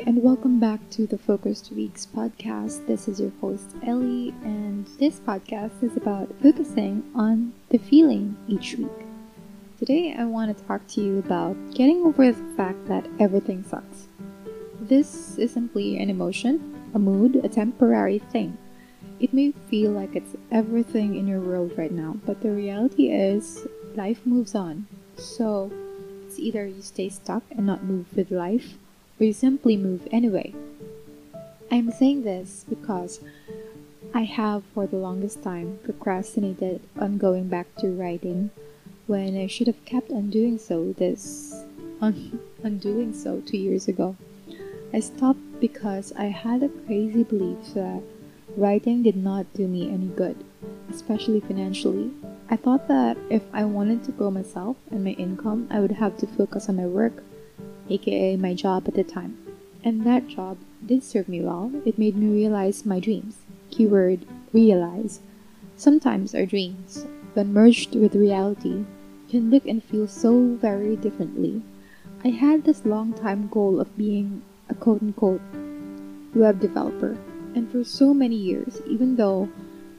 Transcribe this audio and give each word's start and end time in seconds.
and 0.00 0.22
welcome 0.22 0.58
back 0.58 0.80
to 0.88 1.06
the 1.06 1.18
Focused 1.18 1.70
Weeks 1.70 2.06
podcast. 2.06 2.86
This 2.86 3.08
is 3.08 3.20
your 3.20 3.32
host, 3.42 3.76
Ellie, 3.86 4.34
and 4.42 4.86
this 4.98 5.20
podcast 5.20 5.82
is 5.82 5.94
about 5.98 6.32
focusing 6.42 7.04
on 7.14 7.52
the 7.68 7.76
feeling 7.76 8.34
each 8.48 8.76
week. 8.76 9.06
Today, 9.78 10.16
I 10.18 10.24
want 10.24 10.56
to 10.56 10.64
talk 10.64 10.86
to 10.88 11.02
you 11.02 11.18
about 11.18 11.54
getting 11.74 12.00
over 12.06 12.32
the 12.32 12.56
fact 12.56 12.86
that 12.86 13.06
everything 13.20 13.64
sucks. 13.64 14.08
This 14.80 15.36
is 15.36 15.52
simply 15.52 15.98
an 15.98 16.08
emotion, 16.08 16.90
a 16.94 16.98
mood, 16.98 17.44
a 17.44 17.48
temporary 17.50 18.18
thing. 18.18 18.56
It 19.20 19.34
may 19.34 19.52
feel 19.68 19.90
like 19.90 20.16
it's 20.16 20.34
everything 20.50 21.16
in 21.16 21.26
your 21.26 21.40
world 21.40 21.72
right 21.76 21.92
now, 21.92 22.16
but 22.24 22.40
the 22.40 22.50
reality 22.50 23.10
is 23.10 23.66
life 23.94 24.24
moves 24.24 24.54
on. 24.54 24.86
So, 25.16 25.70
it's 26.24 26.38
either 26.38 26.66
you 26.66 26.80
stay 26.80 27.10
stuck 27.10 27.42
and 27.50 27.66
not 27.66 27.84
move 27.84 28.06
with 28.16 28.30
life 28.30 28.78
you 29.22 29.32
simply 29.32 29.76
move 29.76 30.06
anyway. 30.10 30.54
I'm 31.70 31.90
saying 31.90 32.24
this 32.24 32.64
because 32.68 33.20
I 34.14 34.24
have 34.24 34.62
for 34.74 34.86
the 34.86 34.96
longest 34.96 35.42
time 35.42 35.78
procrastinated 35.84 36.82
on 36.98 37.18
going 37.18 37.48
back 37.48 37.74
to 37.76 37.88
writing 37.88 38.50
when 39.06 39.36
I 39.36 39.46
should 39.46 39.66
have 39.68 39.84
kept 39.84 40.10
on 40.10 40.30
doing 40.30 40.58
so 40.58 40.92
this 40.92 41.64
on, 42.00 42.38
on 42.64 42.78
doing 42.78 43.14
so 43.14 43.40
two 43.40 43.56
years 43.56 43.88
ago. 43.88 44.16
I 44.92 45.00
stopped 45.00 45.60
because 45.60 46.12
I 46.12 46.26
had 46.26 46.62
a 46.62 46.68
crazy 46.68 47.22
belief 47.22 47.72
that 47.74 48.02
writing 48.56 49.02
did 49.02 49.16
not 49.16 49.46
do 49.54 49.66
me 49.66 49.88
any 49.88 50.08
good, 50.08 50.44
especially 50.90 51.40
financially. 51.40 52.10
I 52.50 52.56
thought 52.56 52.88
that 52.88 53.16
if 53.30 53.42
I 53.54 53.64
wanted 53.64 54.04
to 54.04 54.12
grow 54.12 54.30
myself 54.30 54.76
and 54.90 55.04
my 55.04 55.12
income, 55.12 55.68
I 55.70 55.80
would 55.80 55.92
have 55.92 56.18
to 56.18 56.26
focus 56.26 56.68
on 56.68 56.76
my 56.76 56.86
work 56.86 57.22
aka 57.92 58.36
my 58.36 58.54
job 58.54 58.88
at 58.88 58.94
the 58.94 59.04
time. 59.04 59.36
And 59.84 60.04
that 60.06 60.28
job 60.28 60.58
did 60.84 61.02
serve 61.02 61.28
me 61.28 61.40
well. 61.40 61.70
It 61.84 61.98
made 61.98 62.16
me 62.16 62.26
realize 62.26 62.86
my 62.86 63.00
dreams. 63.00 63.38
Keyword 63.70 64.26
realize. 64.52 65.20
Sometimes 65.76 66.34
our 66.34 66.46
dreams, 66.46 67.06
when 67.34 67.52
merged 67.52 67.94
with 67.94 68.14
reality, 68.14 68.84
can 69.28 69.50
look 69.50 69.66
and 69.66 69.82
feel 69.82 70.06
so 70.06 70.54
very 70.60 70.94
differently. 70.96 71.62
I 72.24 72.28
had 72.28 72.64
this 72.64 72.84
long 72.84 73.12
time 73.14 73.48
goal 73.48 73.80
of 73.80 73.96
being 73.96 74.42
a 74.68 74.74
quote 74.74 75.02
unquote 75.02 75.40
web 76.34 76.60
developer, 76.60 77.16
and 77.54 77.70
for 77.70 77.82
so 77.82 78.14
many 78.14 78.36
years, 78.36 78.80
even 78.86 79.16
though 79.16 79.48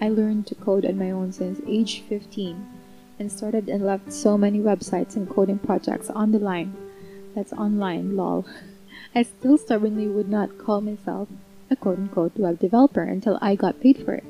I 0.00 0.08
learned 0.08 0.46
to 0.48 0.54
code 0.54 0.84
on 0.84 0.98
my 0.98 1.10
own 1.10 1.32
since 1.32 1.60
age 1.66 2.02
15 2.08 2.66
and 3.18 3.30
started 3.30 3.68
and 3.68 3.84
left 3.84 4.12
so 4.12 4.38
many 4.38 4.60
websites 4.60 5.16
and 5.16 5.28
coding 5.28 5.58
projects 5.58 6.08
on 6.10 6.32
the 6.32 6.38
line 6.38 6.74
that's 7.38 7.52
online, 7.52 8.16
lol. 8.16 8.44
I 9.14 9.22
still 9.22 9.56
stubbornly 9.58 10.08
would 10.08 10.28
not 10.28 10.58
call 10.58 10.80
myself 10.80 11.28
a 11.70 11.76
quote 11.76 11.98
unquote 11.98 12.36
web 12.36 12.58
developer 12.58 13.02
until 13.02 13.38
I 13.40 13.54
got 13.54 13.80
paid 13.80 14.04
for 14.04 14.14
it. 14.14 14.24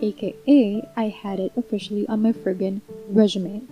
AKA, 0.00 0.88
I 0.96 1.08
had 1.08 1.40
it 1.40 1.50
officially 1.56 2.06
on 2.06 2.22
my 2.22 2.30
friggin' 2.30 2.80
resume. 3.08 3.62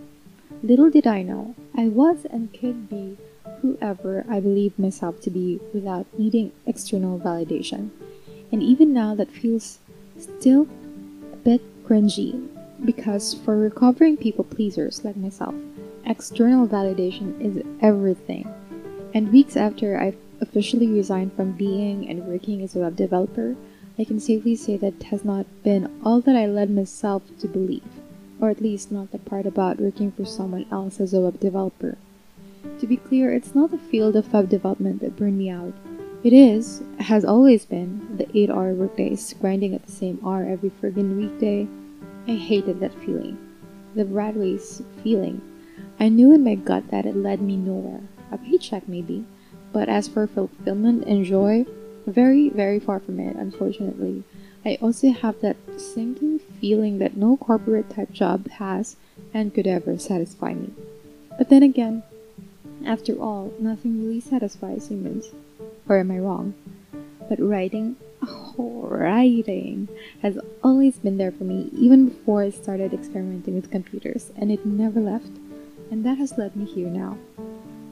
Little 0.65 0.91
did 0.91 1.07
I 1.07 1.23
know, 1.23 1.55
I 1.77 1.87
was 1.87 2.25
and 2.25 2.53
could 2.53 2.91
be 2.91 3.19
whoever 3.61 4.25
I 4.29 4.41
believed 4.41 4.81
myself 4.81 5.21
to 5.21 5.31
be 5.31 5.61
without 5.73 6.07
needing 6.19 6.51
external 6.67 7.21
validation. 7.21 7.91
And 8.51 8.65
even 8.65 8.93
now, 8.93 9.15
that 9.15 9.31
feels 9.31 9.79
still 10.19 10.67
a 11.33 11.37
bit 11.37 11.63
cringy 11.85 12.49
because 12.85 13.35
for 13.45 13.57
recovering 13.57 14.17
people 14.17 14.43
pleasers 14.43 15.05
like 15.05 15.17
myself, 15.17 15.55
external 16.05 16.67
validation 16.67 17.41
is 17.41 17.63
everything. 17.81 18.53
And 19.15 19.31
weeks 19.31 19.59
after 19.59 19.99
I've 19.99 20.17
officially 20.41 20.87
resigned 20.87 21.35
from 21.35 21.53
being 21.53 22.09
and 22.09 22.27
working 22.27 22.63
as 22.63 22.75
a 22.75 22.79
web 22.79 22.97
developer, 22.97 23.57
I 23.99 24.05
can 24.05 24.19
safely 24.19 24.57
say 24.57 24.79
that 24.79 25.03
has 25.05 25.23
not 25.23 25.45
been 25.63 26.01
all 26.03 26.23
that 26.23 26.35
I 26.35 26.47
led 26.47 26.71
myself 26.71 27.23
to 27.41 27.47
believe, 27.47 28.01
or 28.41 28.49
at 28.49 28.63
least 28.63 28.91
not 28.91 29.13
the 29.13 29.19
part 29.19 29.45
about 29.45 29.79
working 29.79 30.13
for 30.13 30.25
someone 30.25 30.65
else 30.73 30.99
as 30.99 31.13
a 31.13 31.21
web 31.21 31.39
developer. 31.41 31.99
To 32.81 32.87
be 32.87 32.97
clear, 32.97 33.35
it's 33.35 33.55
not 33.55 33.71
the 33.71 33.77
field 33.77 34.17
of 34.17 34.33
web 34.33 34.49
development 34.49 35.03
that 35.03 35.17
burned 35.17 35.37
me 35.37 35.51
out. 35.51 35.75
It 36.25 36.33
is, 36.33 36.83
has 36.99 37.23
always 37.23 37.67
been, 37.67 38.17
the 38.17 38.35
8 38.35 38.49
hour 38.49 38.73
workdays, 38.73 39.35
grinding 39.39 39.75
at 39.75 39.85
the 39.85 39.93
same 39.93 40.21
hour 40.25 40.43
every 40.45 40.71
friggin' 40.71 41.19
weekday. 41.19 41.69
I 42.27 42.37
hated 42.37 42.81
that 42.81 42.95
feeling. 43.05 43.37
The 43.95 44.07
rat 44.07 44.39
race 44.39 44.81
feeling. 45.03 45.43
I 46.01 46.09
knew 46.09 46.33
in 46.35 46.43
my 46.45 46.55
gut 46.55 46.91
that 46.91 47.05
it 47.05 47.15
led 47.15 47.43
me 47.43 47.57
nowhere 47.59 48.01
a 48.33 48.39
paycheck 48.39 48.89
maybe. 48.89 49.25
But 49.73 49.89
as 49.89 50.09
for 50.09 50.27
fulfillment 50.27 51.05
and 51.07 51.25
joy, 51.25 51.67
very, 52.07 52.49
very 52.49 52.81
far 52.81 53.01
from 53.01 53.21
it, 53.21 53.37
unfortunately. 53.37 54.25
I 54.65 54.79
also 54.81 55.11
have 55.11 55.41
that 55.41 55.57
sinking 55.77 56.39
feeling 56.61 56.99
that 56.99 57.17
no 57.17 57.37
corporate 57.37 57.91
type 57.91 58.13
job 58.13 58.49
has 58.51 58.97
and 59.35 59.53
could 59.53 59.67
ever 59.67 59.99
satisfy 59.99 60.55
me. 60.55 60.71
But 61.37 61.49
then 61.49 61.63
again, 61.63 62.03
after 62.85 63.19
all, 63.21 63.53
nothing 63.59 64.05
really 64.05 64.21
satisfies 64.21 64.89
humans. 64.89 65.31
Or 65.89 65.99
am 65.99 66.11
I 66.11 66.19
wrong? 66.19 66.55
But 67.29 67.41
writing, 67.41 67.97
oh, 68.23 68.87
writing 68.89 69.89
has 70.21 70.39
always 70.63 70.97
been 70.97 71.17
there 71.17 71.33
for 71.33 71.45
me, 71.45 71.71
even 71.77 72.09
before 72.09 72.43
I 72.43 72.51
started 72.51 72.93
experimenting 72.93 73.55
with 73.55 73.71
computers, 73.71 74.31
and 74.37 74.53
it 74.53 74.65
never 74.67 75.01
left. 75.01 75.31
And 75.91 76.05
that 76.05 76.19
has 76.19 76.39
led 76.39 76.57
me 76.57 76.65
here 76.65 76.89
now. 76.89 77.19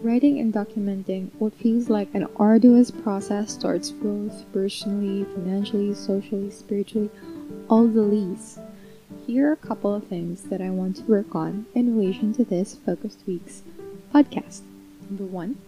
Writing 0.03 0.41
and 0.41 0.51
documenting 0.51 1.29
what 1.39 1.53
feels 1.53 1.91
like 1.91 2.09
an 2.15 2.27
arduous 2.37 2.91
process 2.91 3.55
towards 3.55 3.91
growth 3.91 4.47
personally, 4.51 5.25
financially, 5.35 5.93
socially, 5.93 6.51
spiritually, 6.51 7.11
all 7.69 7.87
the 7.87 8.01
least. 8.01 8.61
Here 9.27 9.51
are 9.51 9.53
a 9.53 9.57
couple 9.57 9.95
of 9.95 10.07
things 10.07 10.45
that 10.45 10.63
I 10.63 10.71
want 10.71 10.97
to 10.97 11.03
work 11.03 11.35
on 11.35 11.67
in 11.75 11.99
relation 11.99 12.33
to 12.35 12.45
this 12.45 12.77
Focused 12.77 13.27
Weeks 13.27 13.63
podcast. 14.15 14.63
Number 15.11 15.25
one, 15.25 15.59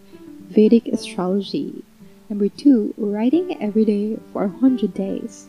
Vedic 0.49 0.87
astrology. 0.87 1.83
Number 2.27 2.49
two, 2.49 2.95
writing 2.97 3.61
every 3.61 3.85
day 3.85 4.17
for 4.31 4.47
100 4.47 4.95
days. 4.95 5.47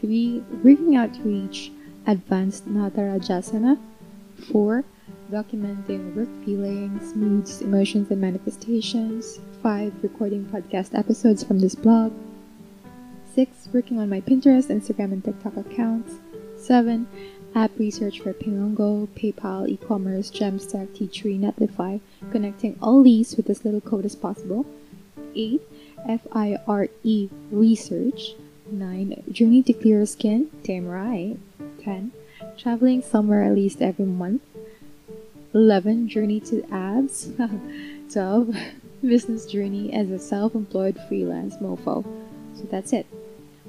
Three, 0.00 0.44
working 0.62 0.94
out 0.94 1.14
to 1.14 1.22
reach 1.22 1.72
advanced 2.06 2.68
Natarajasana. 2.68 3.76
Four, 4.52 4.84
documenting 5.30 6.12
work 6.16 6.28
feelings, 6.44 7.14
moods, 7.14 7.62
emotions, 7.62 8.10
and 8.10 8.20
manifestations. 8.20 9.38
5. 9.62 10.02
Recording 10.02 10.44
podcast 10.46 10.98
episodes 10.98 11.44
from 11.44 11.60
this 11.60 11.76
blog. 11.76 12.12
6. 13.36 13.68
Working 13.72 14.00
on 14.00 14.08
my 14.08 14.20
Pinterest, 14.20 14.74
Instagram, 14.74 15.12
and 15.12 15.24
TikTok 15.24 15.56
accounts. 15.56 16.14
7. 16.56 17.06
App 17.54 17.70
research 17.78 18.20
for 18.20 18.32
Pinongo, 18.32 19.06
PayPal, 19.08 19.68
e-commerce, 19.68 20.32
Jamstack, 20.32 20.88
Teachery, 20.88 21.38
Netlify, 21.38 22.00
connecting 22.32 22.76
all 22.82 23.04
these 23.04 23.36
with 23.36 23.48
as 23.48 23.64
little 23.64 23.80
code 23.80 24.04
as 24.04 24.16
possible. 24.16 24.66
8. 25.36 25.62
FIRE 26.08 26.88
research. 27.52 28.34
9. 28.68 29.22
Journey 29.30 29.62
to 29.62 29.72
clearer 29.72 30.06
skin, 30.06 30.50
damn 30.64 30.86
right. 30.86 31.36
10. 31.84 32.10
Traveling 32.58 33.00
somewhere 33.00 33.44
at 33.44 33.54
least 33.54 33.80
every 33.80 34.06
month. 34.06 34.42
11 35.54 36.08
Journey 36.08 36.40
to 36.40 36.64
Abs. 36.72 37.30
12 38.12 38.56
Business 39.02 39.46
Journey 39.46 39.92
as 39.92 40.10
a 40.10 40.18
Self 40.18 40.54
Employed 40.54 40.98
Freelance 41.08 41.56
Mofo. 41.56 42.04
So 42.54 42.64
that's 42.70 42.92
it. 42.92 43.06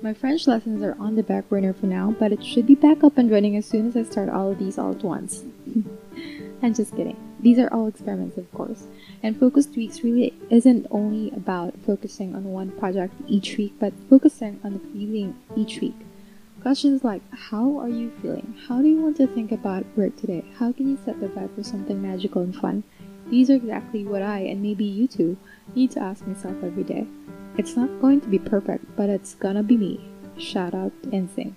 My 0.02 0.14
French 0.14 0.48
lessons 0.48 0.84
are 0.84 0.96
on 1.00 1.16
the 1.16 1.24
back 1.24 1.48
burner 1.48 1.74
for 1.74 1.86
now, 1.86 2.16
but 2.20 2.32
it 2.32 2.44
should 2.44 2.66
be 2.66 2.76
back 2.76 3.04
up 3.04 3.18
and 3.18 3.30
running 3.32 3.56
as 3.56 3.66
soon 3.66 3.88
as 3.88 3.96
I 3.96 4.04
start 4.04 4.30
all 4.30 4.52
of 4.52 4.58
these 4.58 4.78
all 4.80 4.92
at 4.92 5.04
once. 5.04 5.44
I'm 6.64 6.74
just 6.74 6.96
kidding. 6.96 7.18
These 7.40 7.60
are 7.60 7.72
all 7.72 7.88
experiments, 7.88 8.38
of 8.38 8.52
course. 8.52 8.88
And 9.24 9.40
Focused 9.40 9.76
Weeks 9.76 10.04
really 10.04 10.34
isn't 10.50 10.88
only 10.92 11.32
about 11.32 11.76
focusing 11.86 12.36
on 12.36 12.46
one 12.46 12.72
project 12.72 13.14
each 13.28 13.58
week, 13.58 13.74
but 13.80 13.94
focusing 14.10 14.60
on 14.64 14.74
the 14.74 14.80
feeling 14.80 15.36
each 15.56 15.80
week. 15.80 15.96
Questions 16.62 17.04
like 17.04 17.24
How 17.34 17.80
are 17.80 17.90
you 17.90 18.12
feeling? 18.22 18.56
How 18.68 18.84
do 18.84 18.88
you 18.88 19.02
want 19.02 19.18
to 19.18 19.26
think 19.26 19.52
about 19.52 19.84
work 19.98 20.16
today? 20.16 20.46
How 20.60 20.72
can 20.72 20.88
you 20.88 21.00
set 21.04 21.20
the 21.20 21.28
vibe 21.28 21.56
for 21.56 21.64
something 21.64 22.00
magical 22.00 22.44
and 22.44 22.56
fun? 22.56 22.84
These 23.32 23.50
are 23.50 23.56
exactly 23.56 24.06
what 24.06 24.22
I, 24.22 24.42
and 24.42 24.62
maybe 24.62 24.86
you 24.86 25.08
too, 25.08 25.38
need 25.74 25.90
to 25.92 26.00
ask 26.00 26.28
myself 26.28 26.64
every 26.64 26.84
day. 26.84 27.08
It's 27.58 27.76
not 27.76 28.00
going 28.00 28.22
to 28.22 28.28
be 28.28 28.38
perfect, 28.38 28.86
but 28.96 29.10
it's 29.10 29.34
gonna 29.34 29.64
be 29.64 29.76
me. 29.76 30.06
Shout 30.38 30.76
out 30.76 30.94
and 31.12 31.32
sing. 31.32 31.56